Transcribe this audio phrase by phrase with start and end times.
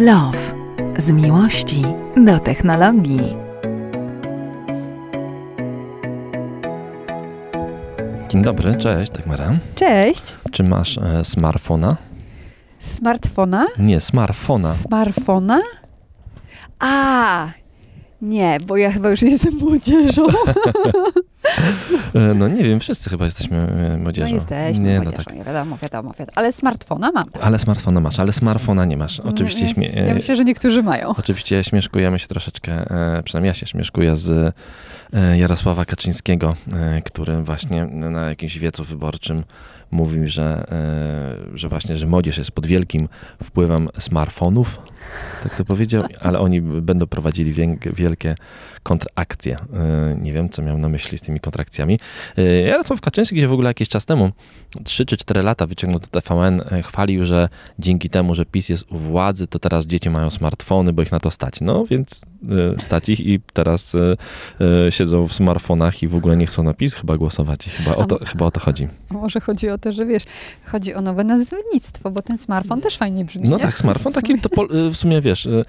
[0.00, 0.54] Love.
[0.98, 1.82] Z miłości
[2.16, 3.36] do technologii.
[8.28, 9.58] Dzień dobry, cześć Dagmara.
[9.74, 10.22] Cześć.
[10.52, 11.96] Czy masz e, smartfona?
[12.78, 13.66] Smartfona?
[13.78, 14.74] Nie, smartfona.
[14.74, 15.60] Smartfona?
[16.78, 17.48] A,
[18.22, 20.26] nie, bo ja chyba już jestem młodzieżą.
[22.14, 24.28] E, no nie wiem, wszyscy chyba jesteśmy e, młodzieżą.
[24.28, 25.34] No jesteśmy nie, młodzieżą, no tak.
[25.34, 26.32] nie wiadomo, wiadomo, wiadomo.
[26.36, 27.30] Ale smartfona mam.
[27.30, 27.42] Tak.
[27.44, 29.20] Ale smartfona masz, ale smartfona nie masz.
[29.20, 31.08] Oczywiście, Nie, śmie- Ja myślę, że niektórzy mają.
[31.08, 34.54] oczywiście śmieszkujemy się troszeczkę, e, przynajmniej ja się śmieszkuję z
[35.12, 39.44] e, Jarosława Kaczyńskiego, e, który właśnie na jakimś wiecu wyborczym
[39.90, 40.66] mówił, że,
[41.52, 43.08] e, że właśnie, że młodzież jest pod wielkim
[43.42, 44.78] wpływem smartfonów,
[45.42, 47.52] tak to powiedział, ale oni będą prowadzili
[47.94, 48.34] wielkie
[48.82, 49.56] kontrakcje.
[49.56, 51.98] E, Nie wiem, co miał na myśli z tymi kontrakcjami.
[52.38, 54.30] E, Jarosław Kaczyński, gdzie w ogóle jakiś czas temu,
[54.84, 58.98] 3 czy 4 lata wyciągnął do TVN, chwalił, że dzięki temu, że PiS jest u
[58.98, 61.60] władzy, to teraz dzieci mają smartfony, bo ich na to stać.
[61.60, 62.20] No więc
[62.78, 63.96] stać ich i teraz
[64.90, 67.66] siedzą w smartfonach i w ogóle nie chcą na PiS chyba głosować.
[67.66, 68.88] I chyba o to, chyba o to chodzi.
[69.10, 70.22] Może chodzi o to, że wiesz,
[70.64, 73.48] chodzi o nowe nazewnictwo, bo ten smartfon też fajnie brzmi.
[73.48, 73.62] No nie?
[73.62, 75.62] tak, smartfon taki to w sumie wiesz, e,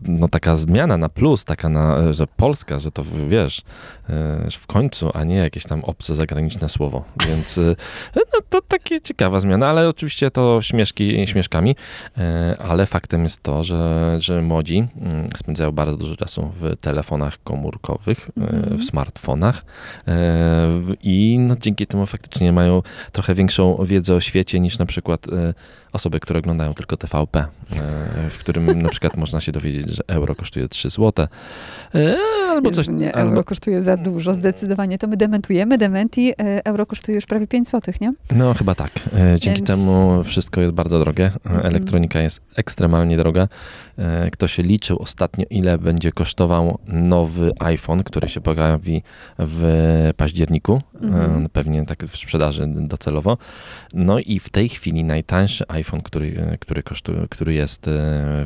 [0.00, 3.62] no taka zmiana na plus, taka na, że Polska, że to wiesz,
[4.08, 7.04] e, w końcu, a nie jakieś tam obce zagraniczne słowo.
[7.28, 7.76] Więc e,
[8.16, 11.76] no to takie ciekawa zmiana, ale oczywiście to śmieszki śmieszkami,
[12.18, 17.42] e, ale faktem jest to, że, że młodzi mm, spędzają bardzo dużo czasu w telefonach
[17.44, 18.78] komórkowych, e, Mhm.
[18.78, 19.64] w smartfonach
[20.08, 20.68] e,
[21.02, 25.54] i no dzięki temu faktycznie mają trochę większą wiedzę o świecie niż na przykład e,
[25.92, 27.46] osoby, które oglądają tylko TVP, e,
[28.30, 31.28] w którym na przykład można się dowiedzieć, że euro kosztuje 3 złote,
[31.94, 32.16] e,
[32.50, 34.98] albo Jezu, coś, nie, albo, euro kosztuje za dużo, zdecydowanie.
[34.98, 38.12] To my dementujemy, dementi, e, euro kosztuje już prawie 5 zł, nie?
[38.36, 38.90] no chyba tak.
[39.40, 41.66] Dzięki Więc- temu wszystko jest bardzo drogie, Mhm.
[41.66, 43.48] elektronika jest ekstremalnie droga.
[44.32, 49.02] Kto się liczył ostatnio, ile będzie kosztował nowy iPhone, który się pojawi
[49.38, 51.48] w październiku, Mhm.
[51.52, 53.38] pewnie tak w sprzedaży docelowo.
[53.94, 57.90] No i w tej chwili najtańszy iPhone, który, który, kosztuje, który jest e,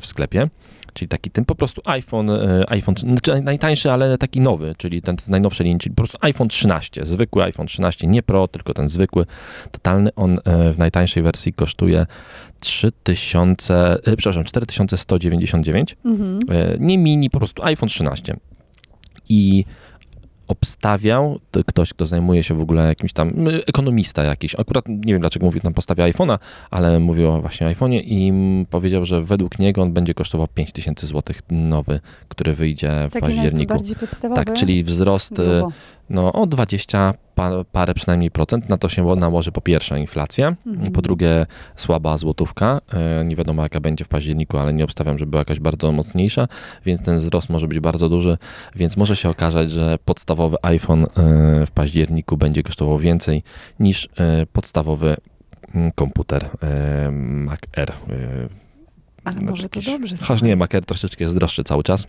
[0.01, 0.49] w sklepie,
[0.93, 5.17] czyli taki ten po prostu iPhone, e, iPhone, znaczy najtańszy, ale taki nowy, czyli ten
[5.19, 8.89] z najnowszej linii, czyli po prostu iPhone 13, zwykły iPhone 13, nie Pro, tylko ten
[8.89, 9.27] zwykły,
[9.71, 12.07] totalny, on e, w najtańszej wersji kosztuje
[12.61, 16.41] 3000, e, przepraszam, 4199, Mhm.
[16.79, 18.37] Nie mini, po prostu iPhone 13.
[19.29, 19.65] I
[20.51, 23.33] obstawiał to ktoś, kto zajmuje się w ogóle jakimś tam,
[23.67, 26.39] ekonomista jakiś, akurat nie wiem dlaczego mówił tam postawie iPhone'a,
[26.71, 28.33] ale mówił o właśnie iPhone'ie i
[28.71, 33.75] powiedział, że według niego on będzie kosztował 5000 zł nowy, który wyjdzie w Taki październiku.
[34.35, 35.73] Tak, czyli wzrost y, Grubo.
[36.11, 38.69] No, o 20 pa- parę przynajmniej procent.
[38.69, 40.93] Na to się nałoży po pierwsze inflacja, Mhm.
[40.93, 42.81] po drugie słaba złotówka.
[42.93, 46.49] E, Nie wiadomo jaka będzie w październiku, ale nie obstawiam, żeby była jakaś bardzo mocniejsza,
[46.87, 48.39] więc ten wzrost może być bardzo duży,
[48.77, 51.07] więc może się okazać, że podstawowy iPhone e,
[51.67, 53.43] w październiku będzie kosztował więcej
[53.81, 55.17] niż e, podstawowy
[55.75, 56.49] mm, komputer
[57.13, 57.93] Mac Air.
[59.25, 60.17] Ale no, może to dobrze.
[60.17, 62.07] Chociaż nie, Mac Air troszeczkę jest droższy cały czas.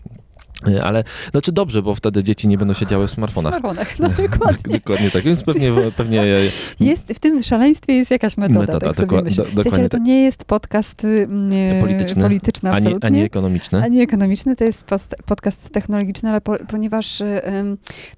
[0.68, 3.52] E, Ale, znaczy dobrze, bo wtedy dzieci nie będą siedziały w W smartfonach.
[3.52, 4.74] smartfonach, no dokładnie.
[4.74, 6.24] Dokładnie tak, więc pewnie, pewnie
[6.80, 9.44] Jest, w tym szaleństwie jest jakaś metoda, Metoda, tak sobie myślę.
[9.44, 10.06] do- dokładnie ale to tak.
[10.06, 12.22] nie jest podcast y, mm, Polityczny.
[12.22, 13.82] polityczny ani, ani ekonomiczny.
[13.84, 17.40] Ani ekonomiczny, to jest post, podcast technologiczny, ale po, ponieważ y,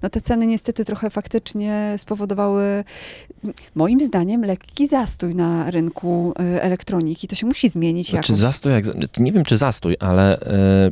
[0.03, 2.83] no, te ceny niestety trochę faktycznie spowodowały,
[3.75, 7.27] moim zdaniem, lekki zastój na rynku y, elektroniki.
[7.27, 8.41] To się musi zmienić Znaczy jakoś.
[8.41, 8.85] zastój, jak,
[9.17, 10.91] nie wiem czy zastój, ale e,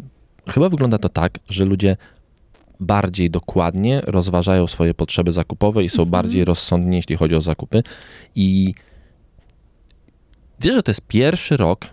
[0.50, 1.98] chyba wygląda to tak, że ludzie
[2.80, 6.10] bardziej dokładnie rozważają swoje potrzeby zakupowe i są Mhm.
[6.12, 7.84] bardziej rozsądni, jeśli chodzi o zakupy.
[8.36, 8.74] I
[10.60, 11.86] wiesz, że to jest pierwszy rok,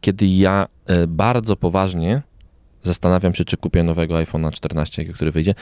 [0.00, 2.22] kiedy ja e, bardzo poważnie
[2.82, 5.54] zastanawiam się, czy kupię nowego iPhone'a 14, który wyjdzie.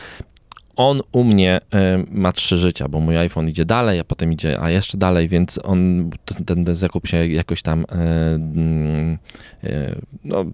[0.77, 4.61] On u mnie e, ma trzy życia, bo mój iPhone idzie dalej, a potem idzie,
[4.61, 6.11] a jeszcze dalej, więc on,
[6.47, 7.95] ten, ten zakup się jakoś tam e,
[8.35, 9.19] mm,
[9.65, 10.45] e, no,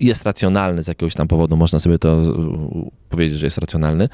[0.00, 2.20] jest racjonalny z jakiegoś tam powodu, można sobie to
[3.08, 4.08] powiedzieć, że jest racjonalny.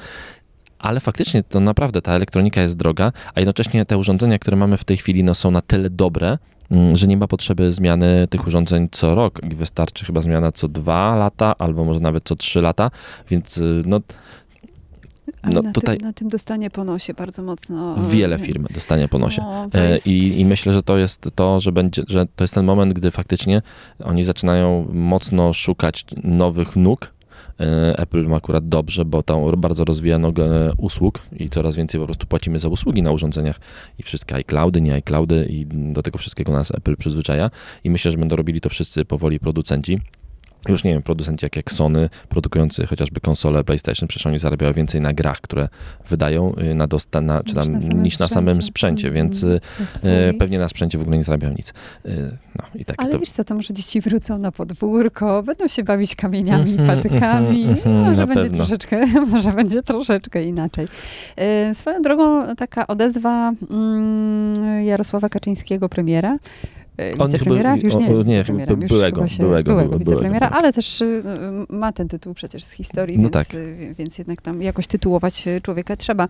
[0.79, 4.83] Ale faktycznie to naprawdę ta elektronika jest droga, a jednocześnie te urządzenia, które mamy w
[4.83, 6.37] tej chwili, no, są na tyle dobre,
[6.71, 11.15] mm, że nie ma potrzeby zmiany tych urządzeń co rok wystarczy chyba zmiana co dwa
[11.15, 12.91] lata, albo może nawet co trzy lata,
[13.29, 13.99] więc y, no,
[15.41, 17.95] Ale no na, tutaj- tym, na tym dostanie po nosie bardzo mocno.
[18.09, 19.41] wiele y, firm dostanie po nosie.
[19.41, 20.07] No, E, jest...
[20.07, 23.11] I, I myślę, że to jest to, że będzie, że to jest ten moment, gdy
[23.11, 23.61] faktycznie
[24.03, 27.13] oni zaczynają mocno szukać nowych nóg
[27.59, 32.05] E, Apple ma akurat dobrze, bo tam bardzo rozwija nogę usług i coraz więcej po
[32.05, 33.59] prostu płacimy za usługi na urządzeniach
[33.99, 37.51] i wszystkie iCloudy, nie iCloudy i do tego wszystkiego nas Apple przyzwyczaja
[37.83, 40.01] i myślę, że będą robili to wszyscy powoli producenci.
[40.67, 45.01] Już nie wiem, producenci jak, jak Sony, produkujący chociażby konsole PlayStation, przecież oni zarabiają więcej
[45.01, 45.69] na grach, które
[46.09, 49.07] wydają y, na dosta, na, czy tam, Niż na samym niż na samym sprzęcie.
[49.07, 49.13] Mhm.
[49.27, 49.59] więc y,
[50.03, 51.73] e, pewnie na sprzęcie w ogóle nie zarabiają nic.
[52.05, 53.19] Y, No i tak Ale to...
[53.19, 57.63] wiesz co, to może dzieci wrócą na podwórko, będą się bawić kamieniami, Mhm, patykami.
[57.63, 58.57] mhm, może będzie pewno.
[58.57, 60.87] troszeczkę, może będzie troszeczkę inaczej.
[61.73, 66.37] Swoją drogą taka odezwa mm, Jarosława Kaczyńskiego, premiera.
[66.99, 67.75] E, On Wicepremiera?
[67.75, 70.55] chyba- Już nie jest nie, wicepremierem, chyba już byłego, chyba się, byłego, byłego, wicepremiera, byłego.
[70.55, 71.23] ale też y,
[71.69, 73.53] ma ten tytuł przecież z historii, No więc, tak.
[73.53, 76.27] y, więc jednak tam jakoś tytułować y, człowieka trzeba.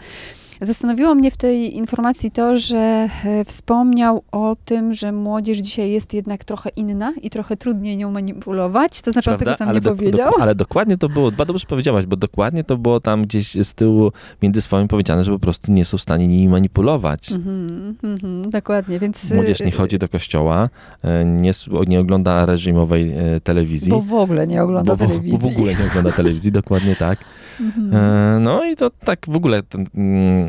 [0.61, 2.77] Zastanowiło mnie w tej informacji to, że
[3.25, 8.11] e, wspomniał o tym, że młodzież dzisiaj jest jednak trochę inna i trochę trudniej nią
[8.11, 9.01] manipulować.
[9.01, 10.31] To znaczy, on tego sam nie do- powiedział.
[10.37, 13.73] Do, ale dokładnie to było, bardzo dobrze powiedziałaś, bo dokładnie to było tam gdzieś z
[13.73, 14.11] tyłu
[14.41, 17.31] między słowami powiedziane, że po prostu nie są w stanie nimi manipulować.
[17.31, 19.31] Mhm, mhm, dokładnie, więc...
[19.31, 20.69] Młodzież nie chodzi do kościoła,
[21.03, 21.51] e, nie,
[21.87, 23.89] nie ogląda reżimowej e, telewizji.
[23.91, 25.37] Bo w ogóle nie ogląda bo telewizji.
[25.37, 27.19] W ogóle nie ogląda telewizji, dokładnie tak.
[27.59, 27.93] Mhm.
[27.95, 30.48] E, No i to tak w ogóle ten, mm,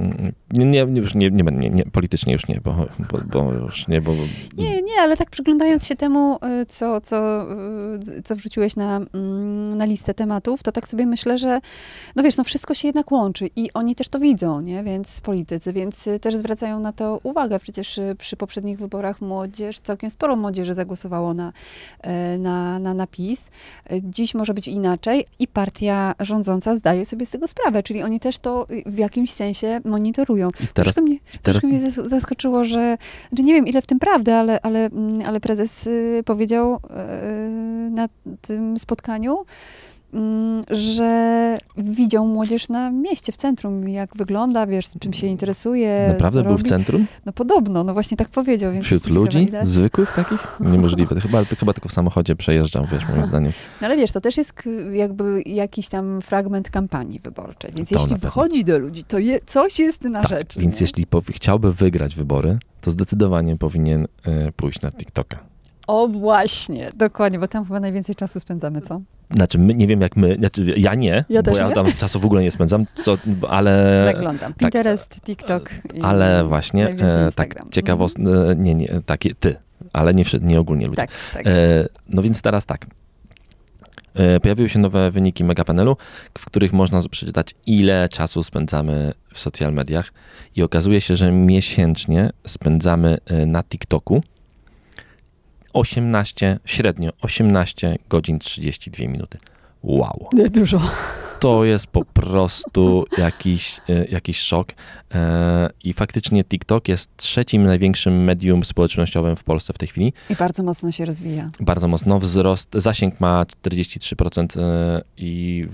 [0.52, 2.74] nie, już nie, nie, nie, nie, politycznie już nie, bo,
[3.12, 4.12] bo, bo już nie, bo
[4.58, 7.46] Nie, nie, ale tak przyglądając się temu, y, co, co,
[8.18, 11.60] y, co wrzuciłeś na, mm, na listę tematów, to tak sobie myślę, że
[12.16, 14.84] no wiesz, no wszystko się jednak łączy i oni też to widzą, nie?
[14.84, 17.58] Więc politycy, więc y, też zwracają na to uwagę.
[17.58, 21.52] Przecież przy poprzednich wyborach młodzież, całkiem sporo młodzieży zagłosowało na,
[22.00, 23.50] e, na, na napis.
[24.02, 28.38] Dziś może być inaczej i partia rządząca zdaje sobie z tego sprawę, czyli oni też
[28.38, 30.48] to w jakimś sensie monitorują.
[30.48, 32.96] i teraz, Troszkę mnie, teraz mnie zas- zaskoczyło, że,
[33.38, 37.90] że nie wiem ile w tym prawdy, ale, ale, mm, ale prezes y, powiedział y,
[37.90, 38.08] na
[38.42, 39.44] tym spotkaniu,
[40.70, 46.54] że widział młodzież na mieście, w centrum, jak wygląda, wiesz, czym się interesuje, naprawdę był
[46.54, 46.68] w robi.
[46.70, 47.06] centrum?
[47.26, 49.48] No podobno, no właśnie tak powiedział, więc Wśród ciekawa, ludzi?
[49.64, 50.56] Zwykłych takich?
[50.72, 51.20] Niemożliwe.
[51.20, 53.52] Chyba, chyba tylko w samochodzie przejeżdżał, wiesz, moim zdaniem.
[53.80, 54.52] No ale wiesz, to też jest
[54.92, 58.28] jakby jakiś tam fragment kampanii wyborczej, więc To jeśli pewno.
[58.28, 60.58] wychodzi do ludzi, to je, coś jest na Tak, rzecz.
[60.58, 60.84] więc nie?
[60.84, 65.49] jeśli chciałby wygrać wybory, to zdecydowanie powinien e, pójść na TikToka.
[65.90, 69.00] O właśnie, dokładnie, bo tam chyba najwięcej czasu spędzamy, co?
[69.30, 71.74] Znaczy, my, nie wiem jak my, znaczy, ja nie, Ja bo ja nie.
[71.74, 74.54] tam czasu w ogóle nie spędzam, co, ale, Zaglądam.
[74.54, 75.70] Pinterest, TikTok.
[75.72, 75.96] I tak.
[76.02, 77.64] ale właśnie, e, Instagram.
[77.64, 79.56] tak, ciekawost, e, nie, nie, takie ty,
[79.92, 80.96] ale nie, nie ogólnie ludzie.
[80.96, 81.46] Tak, tak.
[81.46, 81.50] E,
[82.08, 82.86] no więc teraz tak.
[84.14, 85.96] E, Pojawiły się nowe wyniki Megapanelu,
[86.38, 90.12] w których można przeczytać, ile czasu spędzamy w social mediach.
[90.56, 94.22] I okazuje się, że miesięcznie spędzamy na TikToku
[95.72, 99.38] 18, średnio 18 godzin 32 minuty.
[99.82, 100.28] Wow.
[100.32, 100.80] Nie dużo.
[101.40, 104.68] To jest po prostu jakiś, e, jakiś szok.
[105.14, 110.36] E, I faktycznie TikTok jest trzecim największym medium społecznościowym w Polsce w tej chwili I
[110.36, 111.50] bardzo mocno się rozwija.
[111.60, 112.18] bardzo mocno.
[112.18, 115.66] Wzrost, zasięg ma 43% e, i